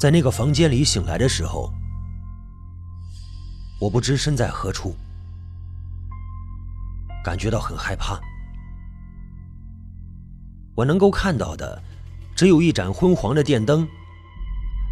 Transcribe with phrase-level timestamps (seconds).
[0.00, 1.70] 在那个房间里醒来的时候，
[3.78, 4.96] 我不知身在何处，
[7.22, 8.18] 感觉到很害怕。
[10.74, 11.82] 我能够看到的，
[12.34, 13.86] 只有一盏昏黄的电灯，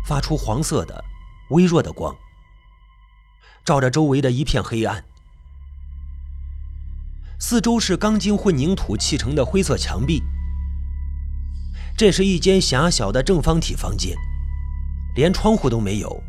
[0.05, 1.03] 发出黄色的、
[1.53, 2.15] 微弱的光，
[3.65, 5.03] 照着周围的一片黑暗。
[7.41, 10.23] 四周是钢筋混凝土砌成的灰色墙壁。
[11.97, 14.15] 这是一间狭小的正方体房间，
[15.15, 16.23] 连窗户都没有。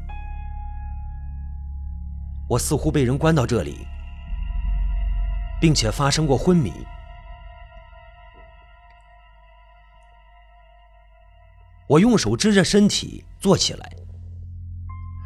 [2.47, 3.85] 我似乎被人关到这里，
[5.61, 6.73] 并且发生过昏迷。
[11.87, 13.91] 我用手支着身体坐起来。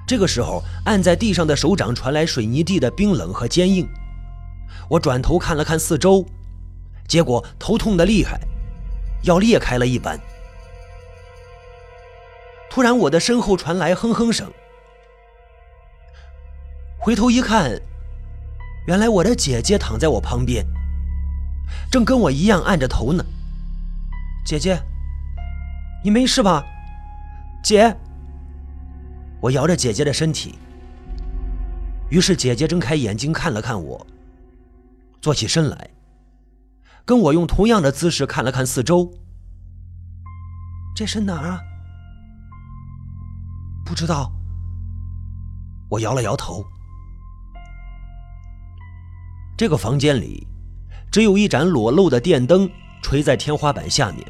[0.05, 3.87] 这个时候，按在地上的手掌传来水泥地的冰冷和坚硬。
[4.89, 6.25] 我转头看了看四周，
[7.07, 8.39] 结果头痛的厉害，
[9.23, 10.19] 要裂开了一般。
[12.73, 14.51] 突然，我的身后传来哼哼声，
[16.97, 17.79] 回头一看，
[18.87, 20.65] 原来我的姐姐躺在我旁边，
[21.91, 23.23] 正跟我一样按着头呢。
[24.43, 24.81] 姐姐。
[26.03, 26.65] 你没事吧，
[27.63, 27.95] 姐？
[29.39, 30.57] 我摇着姐姐的身体。
[32.09, 34.03] 于是姐姐睁开眼睛看了看我，
[35.21, 35.91] 坐起身来，
[37.05, 39.13] 跟我用同样的姿势看了看四周。
[40.95, 41.61] 这是哪儿啊？
[43.85, 44.31] 不知道。
[45.89, 46.63] 我摇了摇头。
[49.55, 50.47] 这个房间里，
[51.11, 52.69] 只有一盏裸露的电灯
[53.01, 54.25] 垂在天花板下面。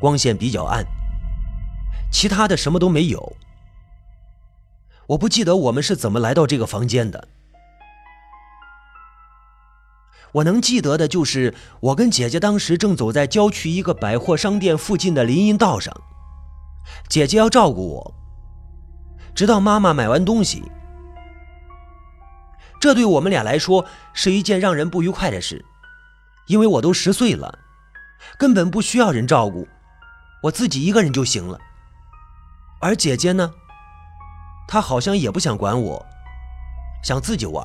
[0.00, 0.84] 光线比较暗，
[2.10, 3.36] 其他的什么都没有。
[5.06, 7.28] 我不记得我们是怎么来到这个房间的。
[10.32, 15.94] 我能记得的就是我跟姐姐当时正走在郊区一个百货商店附近的林荫道上，
[17.08, 18.14] 姐姐要照顾我，
[19.34, 20.62] 直到妈妈买完东西。
[22.80, 25.64] 这对我们俩来说是一件让人不愉快的事，
[26.46, 27.58] 因为我都十岁了，
[28.36, 29.68] 根本不需要人照顾。
[30.42, 31.58] 我自己一个人就行了，
[32.80, 33.54] 而姐姐呢，
[34.66, 36.06] 她好像也不想管我，
[37.04, 37.64] 想自己玩。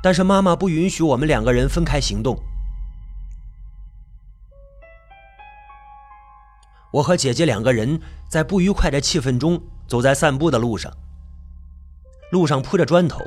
[0.00, 2.38] 但是妈妈不允许我们两个人分开行动。
[6.92, 10.92] 我和姐姐两个人在不愉快的气氛中走在散步的路上，
[12.30, 13.20] 路上铺着砖头，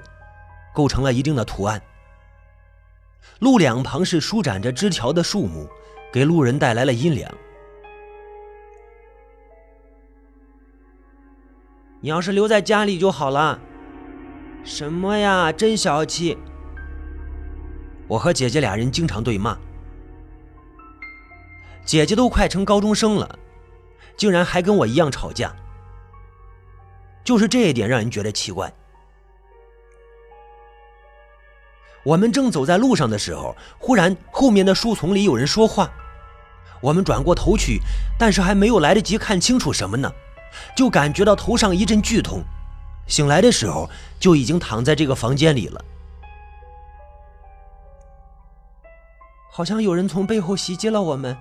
[0.73, 1.81] 构成了一定的图案。
[3.39, 5.69] 路两旁是舒展着枝条的树木，
[6.11, 7.31] 给路人带来了阴凉。
[11.99, 13.59] 你要是留在家里就好了。
[14.63, 16.37] 什么呀，真小气！
[18.07, 19.57] 我和姐姐俩人经常对骂。
[21.85, 23.39] 姐姐都快成高中生了，
[24.17, 25.55] 竟然还跟我一样吵架。
[27.27, 28.71] 就是这一点让人觉得奇怪。
[32.05, 35.91] 我们正走在路上的时候，忽然后面的树丛里有人说话。
[36.79, 37.81] 我们转过头去，
[38.17, 40.09] 但是还没有来得及看清楚什么呢。
[40.73, 42.41] 就感觉到头上一阵剧痛，
[43.07, 45.83] 醒来的时候就已经躺在这个房间里了。
[49.51, 51.35] 好像有人从背后袭击了我们，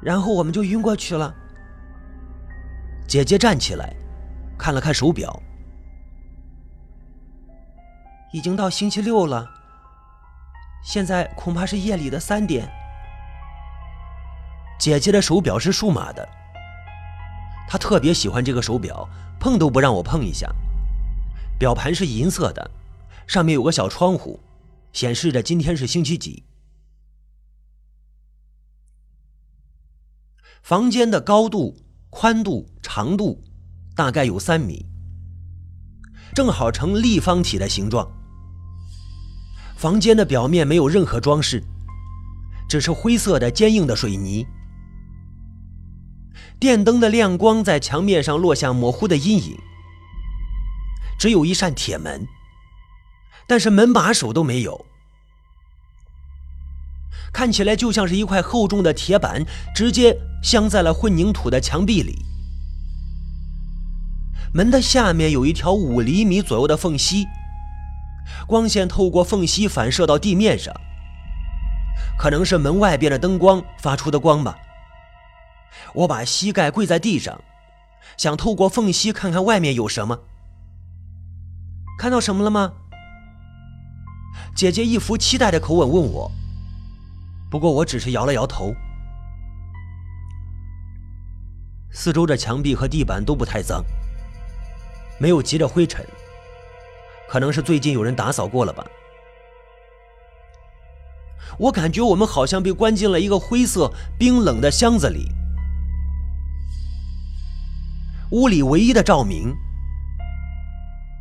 [0.00, 1.34] 然后我们就晕过去了。
[3.08, 3.92] 姐姐站起来，
[4.58, 5.42] 看了看手表，
[8.32, 9.50] 已经到星期六了，
[10.82, 12.68] 现在恐怕是夜里的三点。
[14.78, 16.28] 姐姐的手表是数码的。
[17.68, 19.08] 他特别喜欢这个手表，
[19.40, 20.50] 碰都不让我碰一下。
[21.58, 22.70] 表盘是银色的，
[23.26, 24.40] 上面有个小窗户，
[24.92, 26.44] 显示着今天是星期几。
[30.62, 31.76] 房间的高度、
[32.10, 33.42] 宽度、长度
[33.94, 34.84] 大概有三米，
[36.34, 38.10] 正好呈立方体的形状。
[39.76, 41.62] 房间的表面没有任何装饰，
[42.68, 44.46] 只是灰色的坚硬的水泥。
[46.58, 49.56] 电灯的亮光在墙面上落下模糊的阴影。
[51.18, 52.26] 只有一扇铁门，
[53.46, 54.84] 但是门把手都没有，
[57.32, 62.18] 看起来就像是一块厚重的铁板直接镶在了混凝土的墙壁里。
[64.54, 67.26] 门的下面有一条五厘米左右的缝隙，
[68.46, 70.72] 光线透过缝隙反射到地面上，
[72.16, 74.56] 可能是门外边的灯光发出的光吧。
[75.92, 77.42] 我把膝盖跪在地上，
[78.16, 80.20] 想透过缝隙看看外面有什么。
[81.98, 82.72] 看到什么了吗？
[84.54, 86.30] 姐姐一副期待的口吻问我。
[87.50, 88.72] 不过我只是摇了摇头。
[91.90, 93.84] 四周的墙壁和地板都不太脏，
[95.18, 96.04] 没有积着灰尘，
[97.28, 98.86] 可能是最近有人打扫过了吧。
[101.58, 105.28] 我感觉我们好像被关进了一个灰色、冰冷的箱子里。
[108.30, 109.54] 屋里唯一的照明，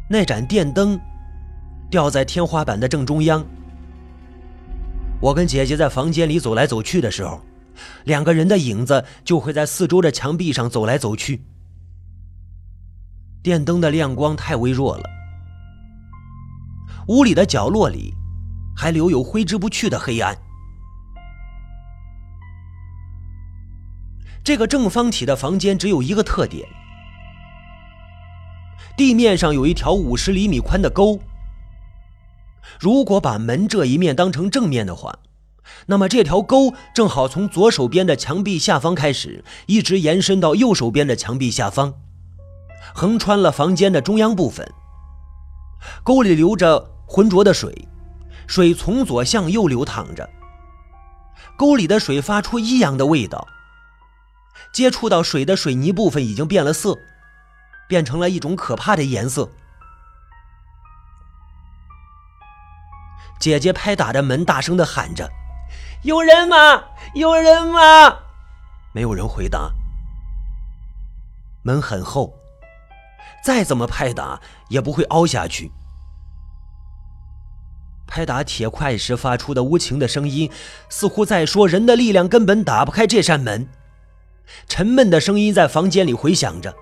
[0.10, 1.00] 那盏电灯，
[1.92, 3.46] 吊在天花板的正中央。
[5.22, 7.40] 我跟姐姐在房间里走来走去的时候，
[8.06, 11.44] 两个人的影子就会在四周的墙壁上走来走去。
[13.44, 15.04] 电灯的亮光太微弱了，
[17.10, 18.16] 屋里的角落里。
[18.76, 20.36] 还留有挥之不去的黑暗。
[24.44, 26.68] 这个正方体的房间只有一个特点：
[28.98, 31.20] 地面上有一条五十厘米宽的沟。
[32.80, 35.20] 如果把门这一面当成正面的话，
[35.86, 41.94] 那么这条沟正好从左手边的墙壁下方开始，一直延伸到右手边的墙壁下方，
[42.94, 44.70] 横穿了房间的中央部分。
[46.04, 47.88] 沟里流着浑浊的水。
[48.46, 50.30] 水从左向右流淌着，
[51.58, 53.48] 沟里的水发出异样的味道。
[54.74, 56.98] 接触到水的水泥部分已经变了色，
[57.88, 59.50] 变成了一种可怕的颜色。
[63.40, 65.30] 姐姐拍打着门，大声的喊着
[66.04, 66.84] ：“有人吗？
[67.16, 68.20] 有人吗？”
[68.94, 69.72] 没有人回答。
[71.64, 72.34] 门很厚，
[73.44, 75.72] 再怎么拍打也不会凹下去。
[78.08, 80.50] 拍打铁块时发出的无情的声音，
[80.88, 83.68] 似乎在说：“人的力量根本打不开这扇门。”
[84.68, 86.74] 沉闷的声音在房间里回响着。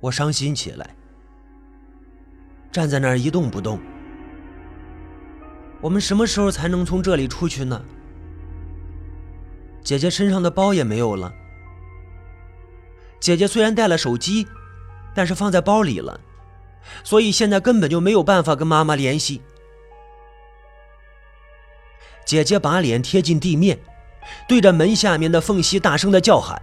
[0.00, 0.94] 我伤心起来，
[2.72, 3.78] 站在那儿一动不动。
[5.80, 7.82] 我们什么时候才能从这里出去呢？
[9.84, 11.32] 姐姐身上的包也没有了。
[13.26, 14.46] 姐姐虽然带了手机，
[15.12, 16.20] 但是放在包里了。
[17.02, 19.42] 所以现在根本就没有办法跟妈妈联系。
[22.24, 23.80] 姐姐把脸贴近地面，
[24.46, 26.62] 对着门下面的缝隙大声的叫喊。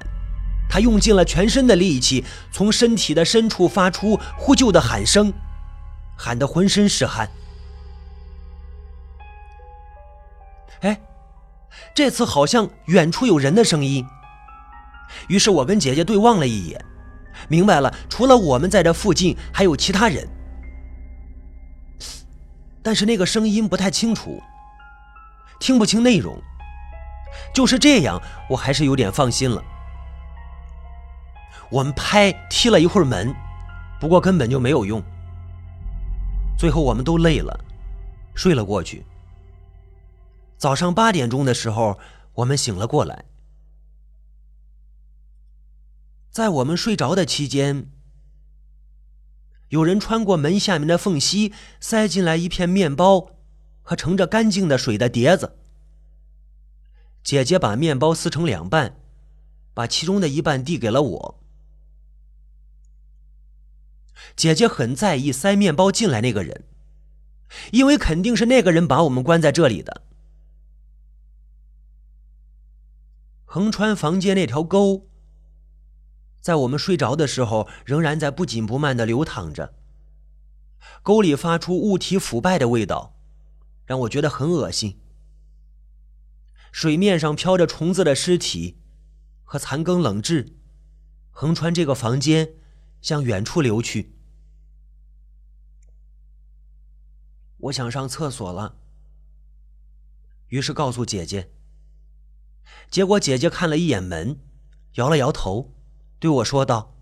[0.69, 5.33] 她用尽了全身的力气，从身体的深处发出呼救的喊声，
[6.15, 7.29] 喊得浑身是汗。
[10.79, 10.97] 哎，
[11.93, 14.07] 这次好像远处有人的声音。
[15.27, 16.83] 于是我跟姐姐对望了一眼。
[17.49, 20.27] 明白了，除了我们在这附近，还有其他人。
[22.81, 24.41] 但是那个声音不太清楚，
[25.59, 26.41] 听不清内容。
[27.53, 29.63] 就是这样，我还是有点放心了。
[31.69, 33.33] 我们拍踢了一会儿门，
[33.99, 35.01] 不过根本就没有用。
[36.57, 37.59] 最后我们都累了，
[38.35, 39.03] 睡了过去。
[40.57, 41.97] 早上八点钟的时候，
[42.35, 43.25] 我们醒了过来。
[46.33, 47.91] 在我们睡着的期间，
[49.69, 53.35] 有人穿过门下面的缝隙，塞进来一片面包
[53.83, 55.59] 和盛着干净的水的碟子。
[57.23, 58.99] 姐姐把面包撕成两半，
[59.75, 61.43] 把其中的一半递给了我。
[64.35, 66.63] 姐姐很在意塞面包进来那个人，
[67.71, 70.01] 因为肯定是那个人把我们关在这里的。
[73.45, 75.12] 横穿房间那条沟。
[76.43, 79.73] 在我们睡着的时候，仍然在不紧不慢的流淌着。
[81.01, 83.17] 沟里发出物体腐败的味道，
[83.85, 84.99] 让我觉得很恶心。
[86.73, 88.81] 水面上飘着虫子的尸体
[89.45, 90.57] 和残羹冷炙，
[91.31, 92.55] 横穿这个房间，
[93.01, 94.13] 向远处流去。
[97.57, 98.75] 我想上厕所了，
[100.49, 101.53] 于是告诉姐姐。
[102.91, 104.41] 结果姐姐看了一眼门，
[104.95, 105.73] 摇了摇头。
[106.23, 106.95] 对我说道：“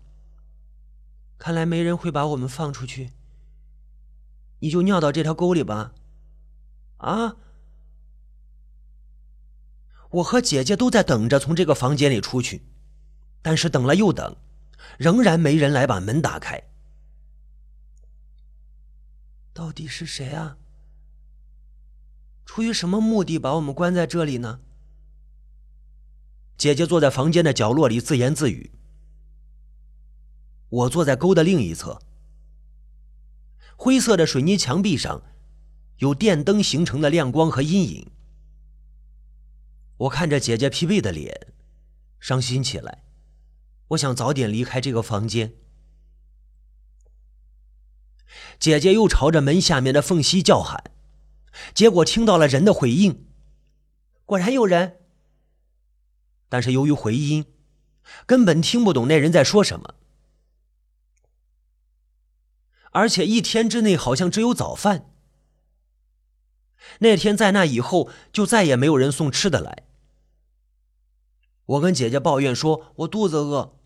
[1.38, 3.12] 看来没人会把我们放出去，
[4.58, 5.92] 你就尿到这条沟里吧。”
[6.98, 7.36] 啊！
[10.10, 12.66] 我和姐姐都在等着从这个房间里出去，
[13.42, 14.34] 但是等了又等，
[14.98, 16.60] 仍然没人来把门打开。
[19.52, 20.56] 到底是谁啊？
[22.44, 24.58] 出于什么目的把我们关在这里呢？
[26.58, 28.72] 姐姐坐在房间的角落里自言自语。
[30.72, 32.00] 我坐在沟的另一侧，
[33.76, 35.22] 灰色的水泥墙壁上
[35.98, 38.10] 有电灯形成的亮光和阴影。
[39.98, 41.48] 我看着姐姐疲惫的脸，
[42.18, 43.04] 伤心起来。
[43.88, 45.52] 我想早点离开这个房间。
[48.58, 50.82] 姐姐又朝着门下面的缝隙叫喊，
[51.74, 53.26] 结果听到了人的回应。
[54.24, 55.00] 果然有人，
[56.48, 57.44] 但是由于回音，
[58.24, 59.96] 根本听不懂那人在说什么。
[62.92, 65.10] 而且一天之内好像只有早饭。
[67.00, 69.86] 那天在那以后，就再也没有人送吃的来。
[71.66, 73.78] 我跟姐姐抱怨说：“我肚子饿。”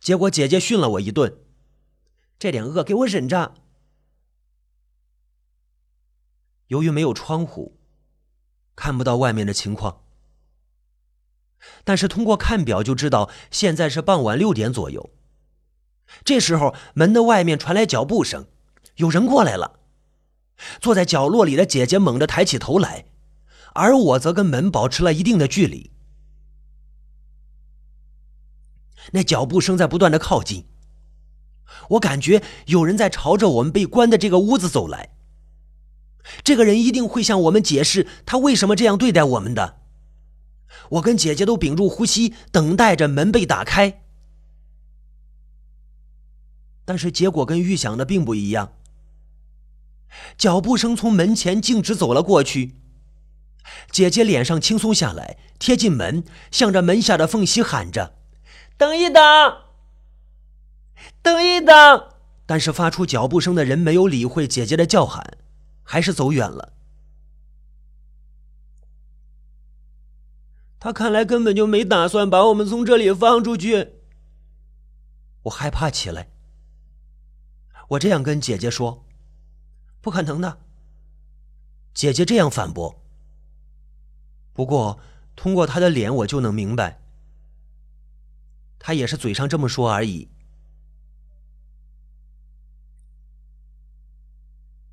[0.00, 1.44] 结果姐姐训了我一顿
[2.38, 3.54] ：“这点饿给我忍着。”
[6.68, 7.80] 由于没有窗户，
[8.76, 10.04] 看不到外面的情况，
[11.82, 15.10] 但是通过看表就知道现在是傍晚六点左右。
[16.24, 18.46] 这时候，门的外面传来脚步声，
[18.96, 19.80] 有人过来了。
[20.80, 23.04] 坐在角落里的姐姐猛地抬起头来，
[23.74, 25.92] 而我则跟门保持了一定的距离。
[29.12, 30.66] 那脚步声在不断的靠近，
[31.90, 35.10] 我感觉有人在朝着我们被关的这个屋子走来。
[36.42, 39.78] 这个人一定会向我们解释他为什么这样对待我们的。
[40.90, 44.02] 我跟姐姐都屏住呼吸，等待着门被打开。
[46.88, 48.72] 但是结果跟预想的并不一样。
[50.38, 52.76] 脚步声从门前径直走了过去，
[53.90, 58.14] 姐姐脸上轻松下来，贴近门，向着门下的缝隙喊着
[58.78, 59.22] ：“等一等，
[61.20, 62.08] 等一等！”
[62.48, 65.36] 但是发出脚步声的人没有理会姐姐的叫喊，
[65.82, 66.72] 还是走远了。
[70.80, 73.88] 他看来根本就没打算把我们从这里放出去。
[75.42, 76.30] 我害怕起来，
[77.88, 79.04] 我这样跟姐姐说。
[80.00, 80.60] 不可能的，
[81.92, 83.02] 姐姐这样反驳。
[84.52, 85.00] 不过，
[85.34, 87.00] 通过她的脸，我就能明白，
[88.78, 90.28] 她也是嘴上这么说而已。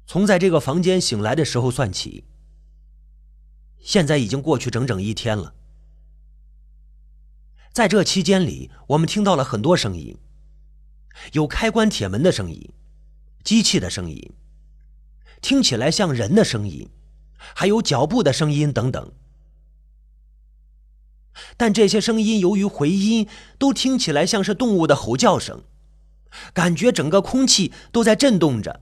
[0.08, 2.25] 从在这个房间醒来的时候算起，
[3.80, 5.54] 现在已经过去整整一天了。
[7.72, 10.18] 在这期间里，我们听到了很多声音，
[11.34, 12.74] 有开关铁门的声音，
[13.46, 14.34] 机器的声音。
[15.42, 16.90] 听起来像人的声音，
[17.38, 19.14] 还有脚步的声音等等，
[21.56, 25.64] 但这些声音由于回音，都听起来像是动物的吼叫声，
[26.52, 28.82] 感觉整个空气都在震动着，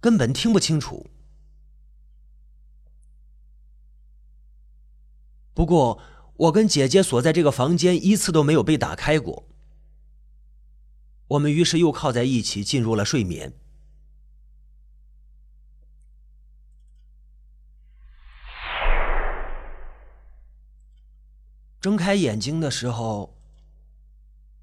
[0.00, 1.10] 根本听不清楚。
[5.52, 6.00] 不过，
[6.36, 9.48] 我跟姐姐所在这个房间一次都没有被打开过，
[11.26, 13.52] 我们于是又靠在一起进入了睡眠。
[21.80, 23.36] 睁开眼睛的时候，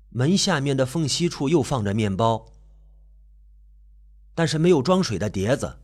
[0.10, 2.52] 门下面的缝隙处又放着面包，
[4.34, 5.78] 但是没有装水的碟子。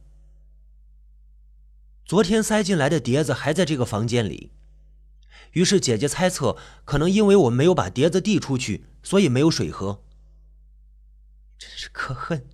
[2.06, 4.52] 昨天塞进来的碟子还在这个房间里，
[5.52, 10.04] 于是姐姐猜测，可能因为我没有把碟子递出去，所以没有水喝。
[11.58, 12.50] 真是可恨！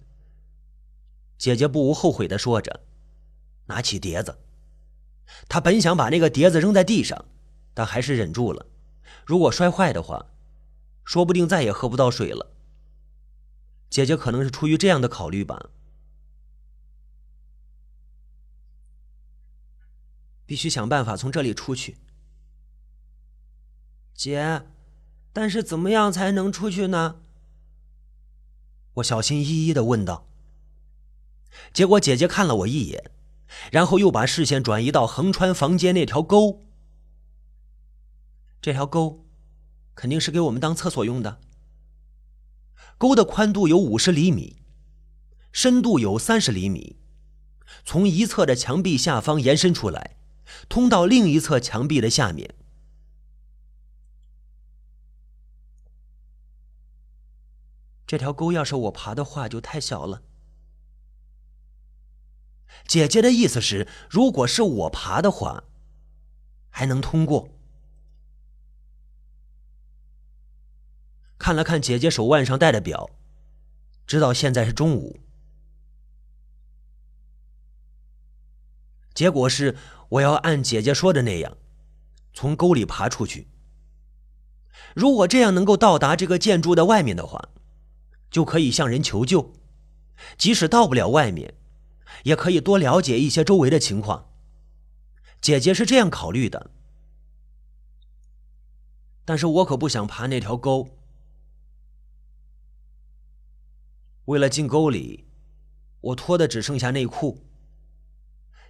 [1.39, 2.81] 姐姐不无后悔的说着，
[3.65, 4.37] 拿起碟子，
[5.49, 7.25] 她本想把那个碟子扔在地上。
[7.77, 8.65] 但还是忍住了。
[9.23, 10.31] 如果摔坏的话，
[11.05, 12.55] 说不定再也喝不到水了。
[13.87, 15.69] 姐姐可能是出于这样的考虑吧。
[20.47, 21.97] 必须想办法从这里出去。
[24.15, 24.63] 姐，
[25.31, 27.19] 但是怎么样才能出去呢？
[28.95, 30.27] 我小心翼翼的问道。
[31.71, 33.11] 结果姐姐看了我一眼，
[33.71, 36.63] 然后又把视线转移到横穿房间那条沟。
[38.61, 39.25] 这条沟
[39.95, 41.39] 肯定是给我们当厕所用的。
[42.97, 44.63] 沟的宽度有五十厘米，
[45.51, 46.97] 深度有三十厘米，
[47.85, 50.17] 从一侧的墙壁下方延伸出来，
[50.67, 52.55] 通到另一侧墙壁的下面。
[58.05, 60.23] 这条沟要是我爬的话，就太小了。
[62.87, 65.65] 姐姐的意思是，如果是我爬的话，
[66.69, 67.56] 还能通过。
[71.47, 73.09] 看了看姐姐手腕上戴的表，
[74.05, 75.17] 知道现在是中午。
[79.13, 79.77] 结果是，
[80.09, 81.55] 我要按姐姐说的那样，
[82.33, 83.47] 从沟里爬出去。
[84.93, 87.41] 如果这样能够到达这个建筑的外面的话，
[88.29, 89.53] 就可以向人求救；
[90.37, 91.53] 即使到不了外面，
[92.23, 94.33] 也可以多了解一些周围的情况。
[95.39, 96.71] 姐姐是这样考虑的，
[99.23, 100.96] 但是我可不想爬那条沟。
[104.27, 105.25] 为了进沟里，
[105.99, 107.43] 我脱的只剩下内裤。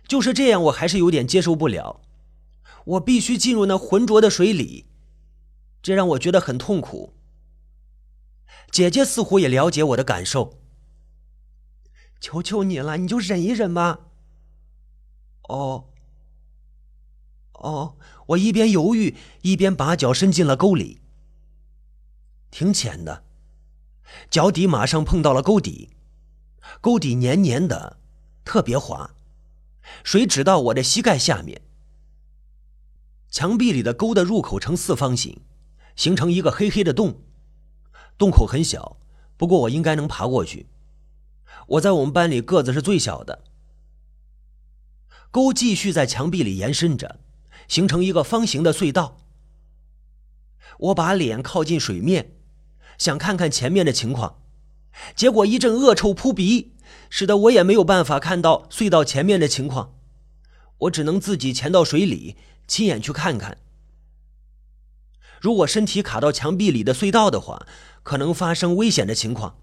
[0.08, 2.02] 就是这样，我还是有点接受不了。
[2.86, 4.86] 我必须进入那浑浊的水里，
[5.82, 7.14] 这让我觉得很痛苦。
[8.72, 10.60] 姐姐似乎也了解我的感受，
[12.22, 14.08] 求求你了，你就忍一忍吧。
[15.50, 15.90] 哦，
[17.54, 17.98] 哦，
[18.28, 21.02] 我一边犹豫一边把脚伸进了沟里，
[22.52, 23.26] 挺浅的，
[24.30, 25.90] 脚底马上碰到了沟底，
[26.82, 27.98] 沟底黏黏的，
[28.44, 29.12] 特别滑，
[30.04, 31.62] 水只到我的膝盖下面。
[33.30, 35.42] 墙壁里的沟的入口呈四方形，
[35.96, 37.22] 形成一个黑黑的洞。
[38.18, 38.98] 洞口很小，
[39.36, 40.68] 不过我应该能爬过去。
[41.68, 43.44] 我在我们班里个子是最小的。
[45.30, 47.20] 沟继续在墙壁里延伸着，
[47.68, 49.18] 形成一个方形的隧道。
[50.80, 52.37] 我把脸靠近水面，
[52.98, 54.42] 想看看前面的情况，
[55.16, 56.74] 结果一阵恶臭扑鼻，
[57.10, 59.94] 使得我也没有办法看到隧道前面的情况。
[60.80, 62.36] 我只能自己潜到水里，
[62.68, 63.58] 亲眼去看看。
[65.40, 67.68] 如果身体卡到墙壁里的隧道的话，
[68.04, 69.58] 可能发生危险的情况，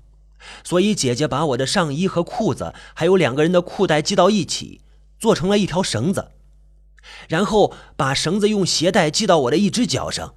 [0.62, 4.80] 所以姐姐把我的上衣和裤子，还有两个人的裤带系到一起，
[5.18, 6.30] 做成了一条绳子，
[7.28, 10.34] 然后把绳子用鞋带系到我的一只脚上。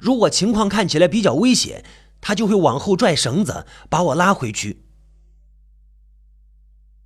[0.00, 1.84] 如果情况看起来比较危险，
[2.26, 4.82] 他就会往后拽绳子，把我拉回去。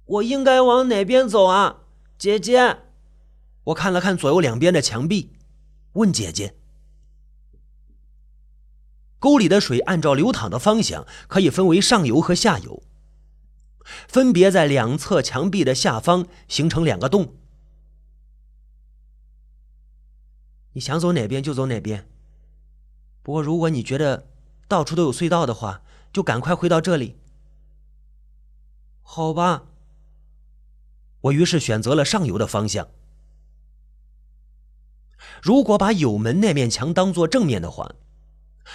[0.06, 1.82] 我应该往哪边走啊，
[2.16, 2.78] 姐姐？
[3.64, 5.34] 我看了看左右两边的墙壁，
[5.92, 6.54] 问姐姐。
[9.18, 12.82] 沟里的水按照流淌的方向，可以分为上游和下游，
[14.08, 17.34] 分别在两侧墙壁的下方形成两个洞。
[20.72, 22.08] 你想走哪边就走哪边。
[23.22, 24.26] 不过，如果你觉得
[24.70, 27.16] 到处都有隧道的话，就赶快回到这里。
[29.02, 29.64] 好吧。
[31.22, 32.86] 我于是选择了上游的方向。
[35.42, 37.96] 如果把有门那面墙当做正面的话。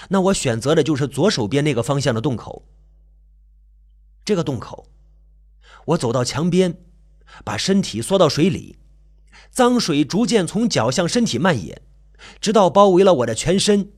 [0.10, 2.68] 那我选择的就是左手边那个方向的洞口。
[4.26, 4.90] 这个洞口，
[5.86, 6.78] 我走到墙边，
[7.46, 8.78] 把身体缩到水里，
[9.50, 11.82] 脏水逐渐从脚向身体蔓延，
[12.42, 13.94] 直到包围了我的全身。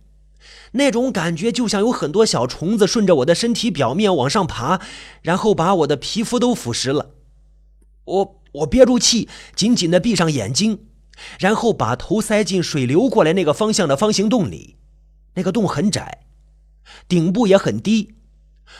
[0.74, 4.82] 那种感觉就像有很多小虫子顺着我的身体表面往上爬，
[5.22, 7.12] 然后把我的皮肤都腐蚀了。
[8.06, 10.86] 我我憋住气，紧紧的闭上眼睛，
[11.40, 14.78] 然后把头塞进水流过来那个方向的方形洞里。
[15.36, 16.24] 那个洞很窄，
[17.08, 18.16] 顶部也很低。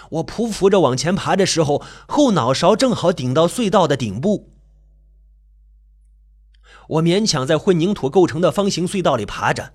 [0.10, 4.52] 我匍匐着往前爬的时候，后脑勺正好顶到隧道的顶部。
[6.90, 9.74] 我勉强在混凝土构成的方形隧道里爬着，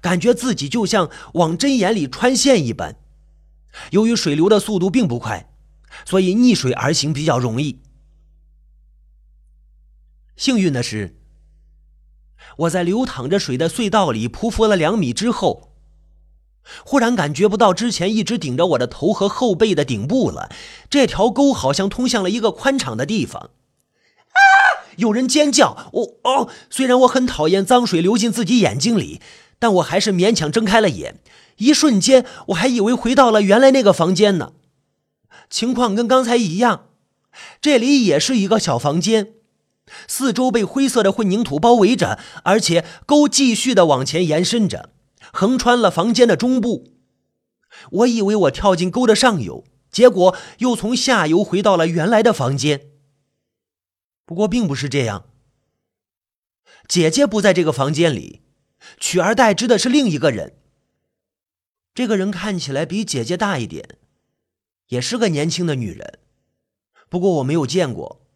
[0.00, 2.96] 感觉自己就像往针眼里穿线一般。
[3.90, 5.52] 由于水流的速度并不快，
[6.04, 7.80] 所以逆水而行比较容易。
[10.36, 11.16] 幸运的是，
[12.58, 15.68] 我在流淌着水的隧道里匍匐了两米之后。
[16.84, 20.50] 忽然感觉不到之前一直顶着我的头和后背的顶部了，
[20.88, 23.50] 这条沟好像通向了一个宽敞的地方。
[24.30, 24.40] 啊！
[24.96, 25.90] 有人尖叫。
[25.92, 29.20] 我哦，虽然我很讨厌脏水流进自己眼睛里，
[29.60, 31.20] 但我还是勉强睁开了眼。
[31.58, 34.54] 一瞬间，我还以为回到了原来那个房间呢。
[35.48, 36.86] 情况跟刚才一样，
[37.60, 39.34] 这里也是一个小房间，
[40.08, 44.90] 四周被灰色的混凝土包围着，而且沟继续的往前延伸着。
[45.32, 46.94] 横穿了房间的中部，
[47.90, 52.88] 我以为我跳进沟的上游，结果又从下游回到了原来的房间。
[54.24, 55.26] 不过并不是这样，
[56.88, 58.40] 姐姐不在这个房间里，
[58.98, 60.56] 取而代之的是另一个人。
[61.92, 63.98] 这个人看起来比姐姐大一点，
[64.88, 66.20] 也是个年轻的女人，
[67.08, 68.26] 不过我没有见过。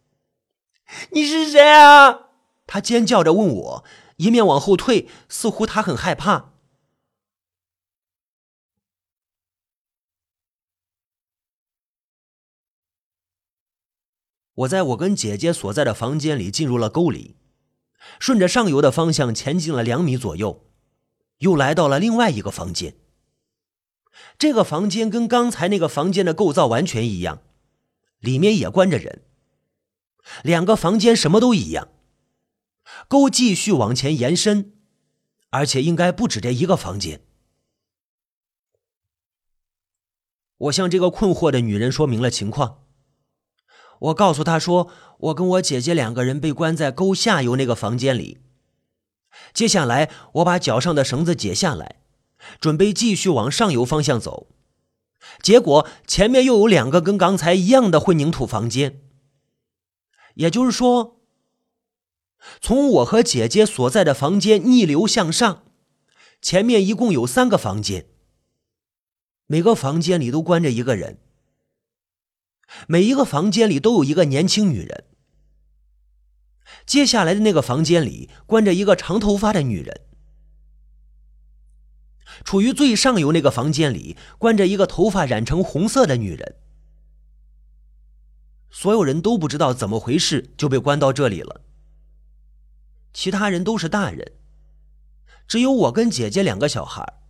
[1.11, 2.29] 你是谁啊？
[2.67, 3.85] 她尖叫着问我，
[4.17, 6.53] 一面往后退，似乎她很害怕。
[14.53, 17.35] 我在我跟姐姐所在的房间里进入了沟里，
[18.19, 20.65] 顺着上游的方向前进了两米左右，
[21.39, 22.95] 又来到了另外一个房间。
[24.37, 27.41] 这个房间跟刚才那个房间的构造完全一样，
[28.19, 29.23] 里面也关着人。
[30.43, 31.89] 两个房间什么都一样，
[33.07, 34.73] 沟继续往前延伸，
[35.49, 37.21] 而且应该不止这一个房间。
[40.57, 42.84] 我向这个困惑的女人说明了情况。
[44.05, 48.39] 我告诉他说：“我跟我姐姐两个人被关在沟下游那个房间里。
[49.53, 52.01] 接下来，我把脚上的绳子解下来，
[52.59, 54.47] 准备继续往上游方向走。
[55.41, 59.01] 结果前面又有两个跟刚才一样的混凝土房间。
[60.35, 61.21] 也就是说，
[62.61, 65.63] 从我和姐姐所在的房间逆流向上，
[66.41, 68.05] 前面一共有三个房间，
[69.47, 71.17] 每个房间里都关着一个人，
[72.87, 75.05] 每一个房间里都有一个年轻女人。
[76.85, 80.01] 接下来的那个房间里关着一个长头发的女人，
[82.43, 86.57] 处于最上游那个房间里关着一个头发染成红色的女人。
[88.69, 91.61] 所有人都不知道怎么回事就被关到这里了，
[93.13, 94.33] 其他人都是大人。
[95.47, 97.21] 只有我跟姐姐两个小孩，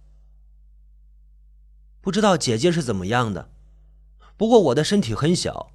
[2.02, 3.55] 不知道姐姐是怎么样的。
[4.38, 5.72] 不过我的身体很小，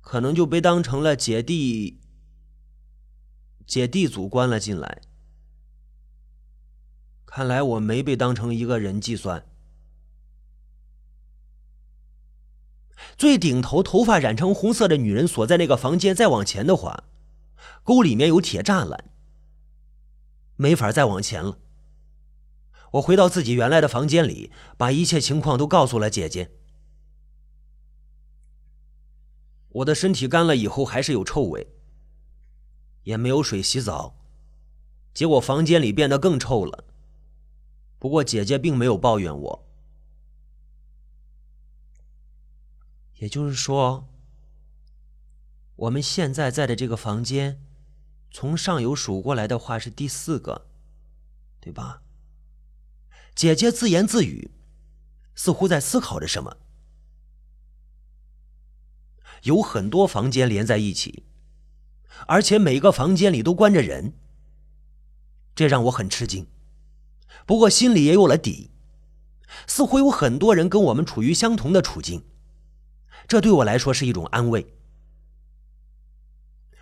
[0.00, 1.98] 可能就被当成了姐弟
[3.66, 5.02] 姐弟组关了进来。
[7.24, 9.44] 看来我没被当成一个人计算。
[13.18, 17.04] 最顶头头发染成红色的女人所在那个房间，再往前的话，
[17.82, 19.10] 沟里面有铁栅栏。
[20.56, 21.58] 没法再往前了。
[22.92, 26.52] 我回到自己原来的房间里，把一切情况都告诉了姐姐。
[29.76, 31.66] 我的身体干了以后还是有臭味，
[33.02, 34.16] 也没有水洗澡，
[35.12, 36.84] 结果房间里变得更臭了。
[37.98, 39.68] 不过姐姐并没有抱怨我。
[43.16, 44.08] 也就是说，
[45.76, 47.62] 我们现在在的这个房间。
[48.30, 50.66] 从上游数过来的话是第四个，
[51.58, 52.02] 对吧？
[53.34, 54.50] 姐姐自言自语，
[55.34, 56.58] 似乎在思考着什么。
[59.42, 61.24] 有很多房间连在一起，
[62.26, 64.14] 而且每个房间里都关着人，
[65.54, 66.46] 这让我很吃惊。
[67.44, 68.70] 不过心里也有了底，
[69.66, 72.24] 似乎有很多人跟我们处于相同的处境，
[73.28, 74.74] 这对我来说是一种安慰。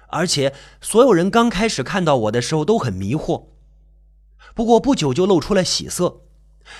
[0.08, 3.48] 而且，所有人刚开始看到我的时候都很迷惑，
[4.54, 6.22] 不过不久就露出了喜色，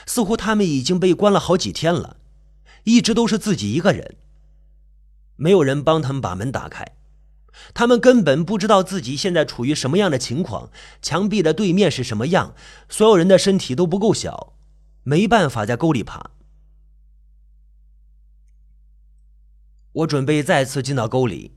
[0.06, 2.18] 似乎他们已经被关了好几天了，
[2.84, 4.16] 一直都是自己一个人，
[5.36, 6.96] 没有人帮他们把门打开，
[7.72, 10.70] 他们根本不知道自己现在处于什么样的情况，
[11.02, 12.54] 墙壁的对面是什么样，
[12.88, 14.54] 所有人的身体都不够小，
[15.02, 16.30] 没办法在沟里爬。
[19.92, 21.52] 我准备再次进到沟里。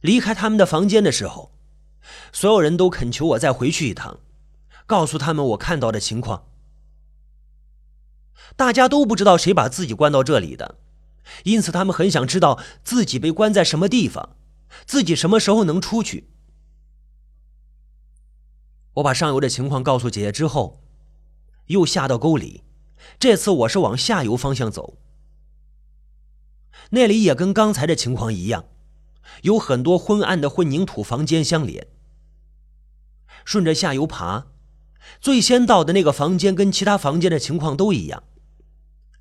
[0.00, 1.52] 离开他们的房间的时候，
[2.32, 4.18] 所有人都恳求我再回去一趟，
[4.86, 6.46] 告诉他们我看到的情况。
[8.56, 10.78] 大家都不知道谁把自己关到这里的，
[11.44, 14.36] 因此他们很想知道自己被关在什么地方，
[14.86, 16.28] 自己什么时候能出去。
[18.94, 20.82] 我把上游的情况告诉姐姐之后，
[21.66, 22.64] 又下到沟里，
[23.18, 24.98] 这次我是往下游方向走，
[26.90, 28.64] 那里也跟刚才的情况一样。
[29.42, 31.86] 有很多昏暗的混凝土房间相连，
[33.44, 34.48] 顺着下游爬，
[35.20, 38.24] 最先到的那个房间跟其他房间的情况都一样，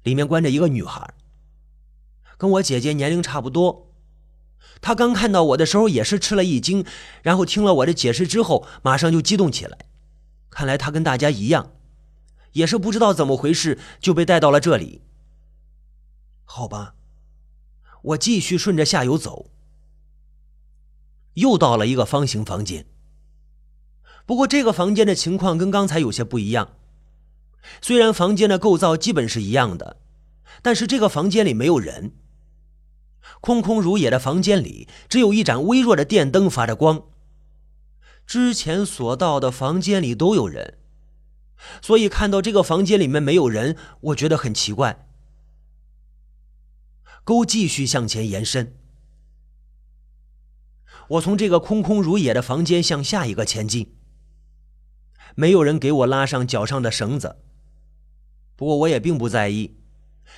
[0.02, 1.14] 里面关着一个女孩，
[2.40, 3.92] 跟我姐姐年龄差不多。
[4.82, 6.86] 她刚看到我的时候也是吃了一惊，
[7.22, 9.78] 然后听了我的解释之后，马上就激动起来。
[10.50, 11.74] 看来她跟大家一样，
[12.54, 15.02] 也是不知道怎么回事就被带到了这里。
[16.46, 16.96] 好吧，
[18.02, 19.52] 我继续顺着下游走。
[21.34, 22.86] 又到了一个方形房间，
[24.26, 26.76] 不过这个房间的情况跟刚才有些不一样。
[27.82, 29.98] 虽然房间的构造基本是一样的，
[30.62, 32.14] 但是这个房间里没有人。
[33.42, 37.04] 空空如也的房间里，只有一盏微弱的电灯发着光。
[38.26, 40.78] 之前所到的房间里都有人，
[41.82, 45.08] 所以看到这个房间里面没有人，我觉得很奇怪。
[47.24, 48.76] 沟继续向前延伸。
[51.10, 53.96] 我从这个空空如也的房间向下一个前进，
[55.36, 57.38] 没有人给我拉上脚上的绳子。
[58.56, 59.78] 不过我也并不在意，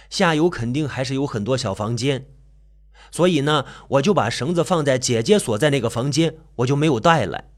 [0.10, 2.28] 下游肯定还是有很多小房间，
[3.10, 7.50] 所以呢，我就把绳子放在姐姐所在那个房间，我就没有带来。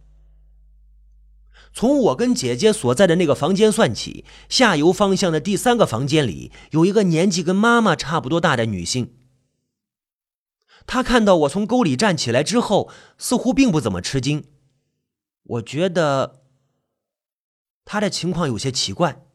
[1.74, 9.16] 从我跟姐姐所在的那个房间算起，下游方向的第三个房间里有一个年纪跟妈妈差不多大的女性。
[10.86, 14.46] 他看到我从沟里站起来之后，似乎并不怎么吃惊。
[15.44, 16.44] 我觉得
[17.84, 19.26] 他的情况有些奇怪。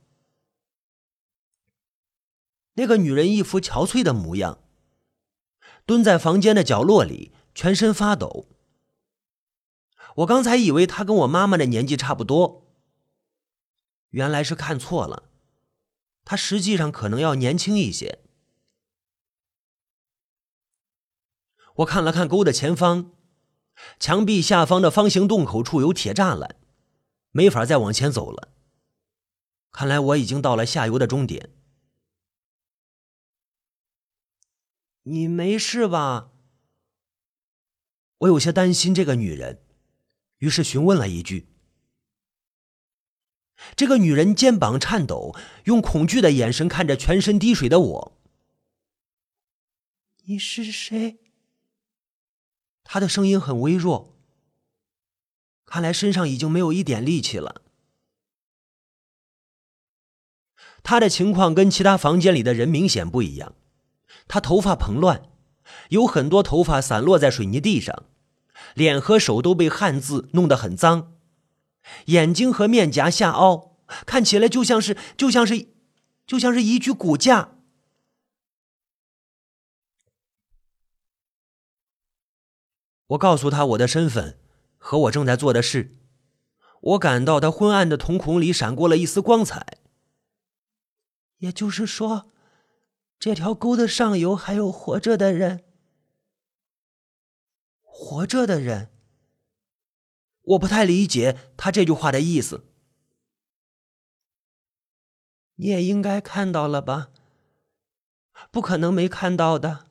[2.74, 4.60] 那个女人一副憔悴的模样，
[5.88, 8.46] 蹲在房间的角落里，全身发抖。
[10.16, 12.66] 我刚才以为他跟我妈妈的年纪差不多，
[14.10, 15.30] 原来是看错了，
[16.26, 18.18] 他实际上可能要年轻一些。
[21.76, 23.12] 我看了看沟的前方，
[23.98, 26.56] 墙壁下方的方形洞口处有铁栅栏，
[27.30, 28.48] 没法再往前走了。
[29.72, 31.57] 看来我已经到了下游的终点。
[35.10, 36.32] 你没事吧？
[38.18, 39.62] 我有些担心这个女人，
[40.38, 41.48] 于是询问了一句。
[43.74, 48.20] 这个女人肩膀颤抖，用恐惧的眼神看着全身滴水的我。
[50.24, 51.18] 你是谁？
[52.84, 54.14] 她的声音很微弱，
[55.64, 57.62] 看来身上已经没有一点力气了。
[60.82, 63.54] 她的情况跟其他房间里的人明显不一样，
[64.28, 65.22] 他头发蓬乱，
[65.88, 68.04] 有很多头发散落在水泥地上，
[68.74, 71.14] 脸和手都被汗渍弄得很脏。
[72.06, 75.68] 眼睛和面颊下凹，看起来就像是就像是
[76.26, 77.54] 就像是一具骨架。
[83.06, 84.38] 我告诉他我的身份
[84.76, 85.96] 和我正在做的事，
[86.80, 89.78] 我感到他昏暗的瞳孔里闪过了一丝光彩。
[91.38, 92.30] 也就是说，
[93.18, 95.64] 这条沟的上游还有活着的人，
[97.82, 98.90] 活着的人。
[100.42, 102.64] 我不太理解他这句话的意思。
[105.56, 107.10] 你也应该看到了吧？
[108.52, 109.88] 不可能没看到的。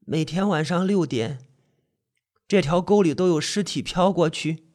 [0.00, 1.48] 每天晚上六点，
[2.46, 4.68] 这条沟里都有尸体飘过去。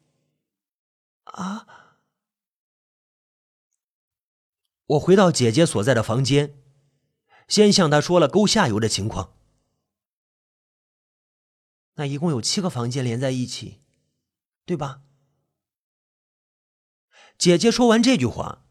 [1.25, 1.67] 啊！
[4.87, 6.58] 我回到姐姐所在的房间，
[7.49, 9.33] 先向他说了沟下游的情况。
[11.95, 13.79] 那一共有七个房间连在一起。
[14.65, 15.01] 对吧？
[17.39, 18.63] 姐姐说完这句话，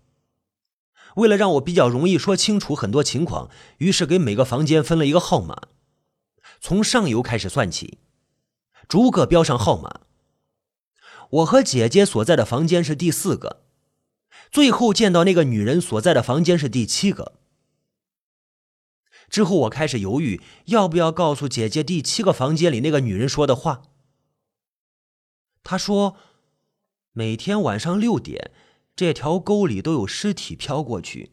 [1.16, 5.70] 为了让我比较容易说清楚很多情况，于是给每个房间分了一个号码，
[6.60, 7.98] 从上游开始算起，
[8.86, 10.02] 逐个标上号码。
[11.30, 13.64] 我和姐姐所在的房间是第四个，
[14.52, 17.37] 最后见到那个女人所在的房间是第七个。
[19.28, 23.82] 之后我开始犹豫，要不要告诉姐姐第七个房间里那个女人说的话。
[25.62, 26.16] 他说
[27.12, 28.52] ：“每天晚上六点，
[28.96, 31.32] 这条沟里都有尸体飘过去。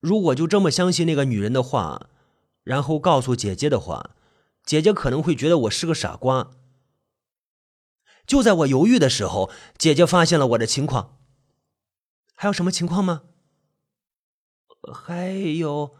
[0.00, 2.10] 如果就这么相信那个女人的话，
[2.62, 4.14] 然后告诉姐姐的话，
[4.62, 6.50] 姐姐可能会觉得我是个傻瓜。
[8.26, 11.18] 就在我犹豫的时候，姐姐发现了我的情况。
[12.34, 13.22] 还有什么情况吗？
[14.92, 15.94] 还有，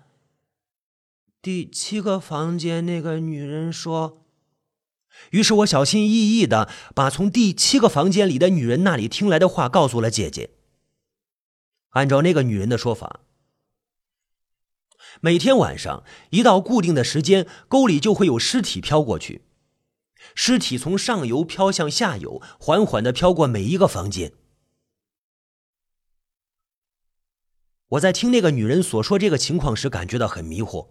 [1.40, 4.24] 第七个房间那个女人说
[5.32, 10.50] ：“于是我小心翼翼的把从第七个房间里的女人那里听来的话告诉了姐姐。
[11.90, 13.20] 按照那个女人的说法，
[15.20, 19.42] 每天晚上一到固定的时间，沟里就会有尸体飘过去，
[20.34, 24.32] 尸体从上游飘向下游，缓缓的飘过每一个房间。
[27.88, 30.88] 我在听那个女人所说这个情况时，感觉到很迷惑。”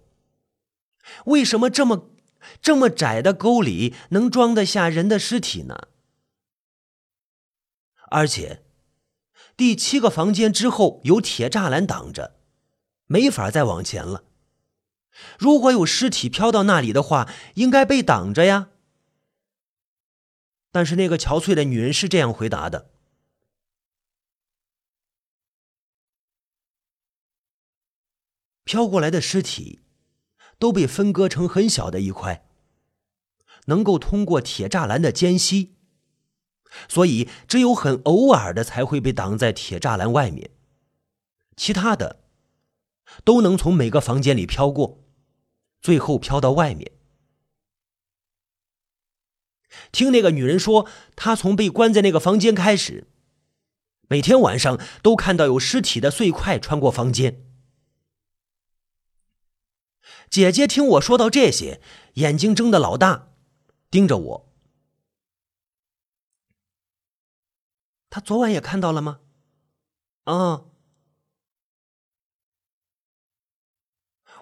[1.25, 2.11] 为什么这么
[2.61, 5.87] 这么窄的沟里能装得下人的尸体呢？
[8.09, 8.63] 而且，
[9.57, 12.35] 第七个房间之后有铁栅栏挡着，
[13.07, 14.23] 没法再往前了。
[15.37, 18.69] 如果有尸体飘到那里的话，应该被挡着呀。
[20.71, 22.89] 但是那个憔悴的女人是这样回答的：
[28.63, 29.79] 飘过来的尸体。
[30.59, 32.47] 都被分割成很小的一块，
[33.65, 35.75] 能够通过铁栅栏的间隙，
[36.87, 40.51] 所以只有很偶尔的才会被挡在铁栅栏外面，
[41.57, 42.21] 其他的
[43.25, 45.03] 都能从每个房间里飘过，
[45.81, 46.93] 最后飘到外面。
[49.91, 53.07] 听那个女人说，她从被关在那个房间开始，
[54.07, 57.52] 每天晚上都看到有尸体的碎块穿过房间。
[60.29, 61.81] 姐姐听我说到这些，
[62.15, 63.29] 眼睛睁得老大，
[63.89, 64.53] 盯着我。
[68.09, 69.21] 他昨晚也看到了吗？
[70.25, 70.65] 啊，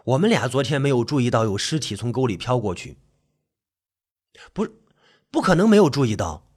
[0.04, 2.98] 我们俩昨天没有注意到有尸体从沟里飘过去。
[4.54, 4.68] 不，
[5.30, 6.48] 不可能没有注意到。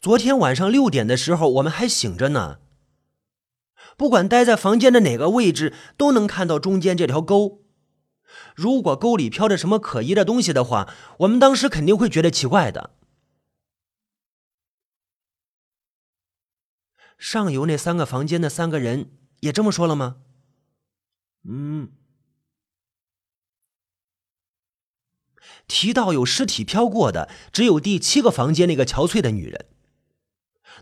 [0.00, 2.60] 昨天晚上六点的时候，我们还醒着呢。
[3.96, 7.65] 不管待在房间的哪个位置，都能看到中间这条沟。
[8.56, 12.90] 如果沟里飘着什么可疑的东西的话，我们当时肯定会觉得奇怪的。
[17.18, 20.16] 上游那三个房间的三个人也这么说了吗？
[21.44, 21.92] 嗯。
[25.68, 29.66] 提到有尸体飘过的，只有第七个房间那个憔悴的女人，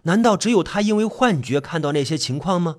[0.04, 2.78] 难道只有她因为幻觉看到那些情况吗？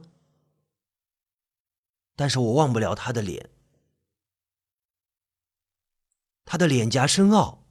[2.15, 3.49] 但是我忘不了他的脸，
[6.45, 7.67] 他的脸颊深凹，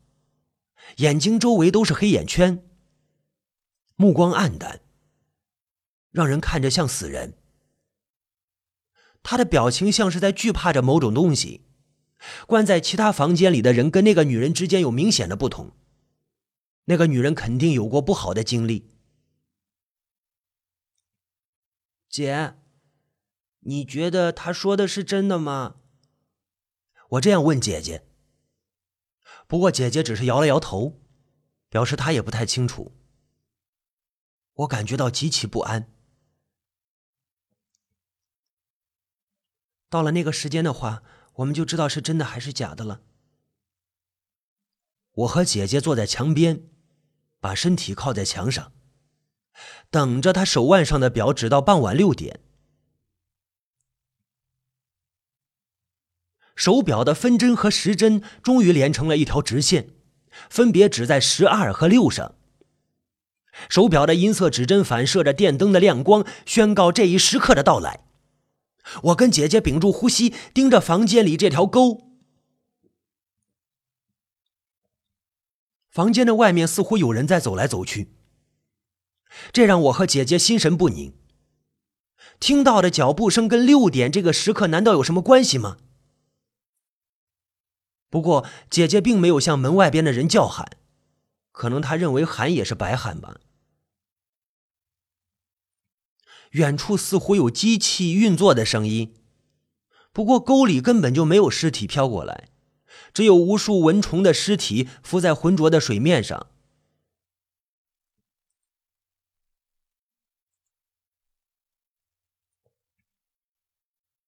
[0.96, 2.68] 眼睛周围都是黑眼圈，
[3.96, 4.82] 目光暗淡，
[6.10, 7.38] 让人看着像死人。
[9.22, 11.62] 他的表情像是在惧怕着某种东西。
[12.46, 15.76] 关在其他房间里的人跟那个女人之间有明显的不同。
[16.87, 18.90] 那个女人肯定有过不好的经历。
[22.08, 22.54] 姐，
[23.60, 25.76] 你觉得他说的是真的吗？
[27.10, 28.06] 我这样问姐姐。
[29.46, 31.00] 不过姐姐只是摇了摇头，
[31.68, 32.96] 表示她也不太清楚。
[34.54, 35.92] 我感觉到极其不安。
[39.88, 41.02] 到了那个时间的话，
[41.35, 43.02] 我们就知道是真的还是假的了。
[45.12, 46.68] 我和姐姐坐在墙边，
[47.38, 48.72] 把身体靠在墙上。
[49.90, 52.40] 等着他手腕上的表指到傍晚六点，
[56.54, 59.88] 手表的分针和时针终于连成了一条直线，
[60.48, 62.34] 分别指在十二和六上。
[63.68, 68.00] 手表的银色指针反射着电灯的亮光，宣告这一时刻的到来。
[69.04, 72.02] 我跟姐姐屏住呼吸，盯着房间里这条沟。
[75.88, 78.12] 房间的外面似乎有人在走来走去。
[79.52, 81.14] 这让我和姐姐心神不宁。
[82.40, 85.76] 听到的脚步声跟六点这个时刻难道有什么关系吗？
[88.14, 90.77] 不过姐姐并没有向门外边的人叫喊，
[91.50, 93.40] 可能她认为喊也是白喊吧。
[96.53, 99.16] 远处似乎有机器运作的声音，
[100.12, 102.50] 不过沟里根本就没有尸体飘过来，
[103.12, 106.46] 只有无数蚊虫的尸体浮在浑浊的水面上。